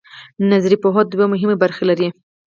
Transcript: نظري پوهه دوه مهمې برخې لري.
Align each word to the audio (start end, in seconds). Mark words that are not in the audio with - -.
نظري 0.51 0.77
پوهه 0.83 1.01
دوه 1.13 1.25
مهمې 1.33 1.55
برخې 1.63 1.83
لري. 1.89 2.07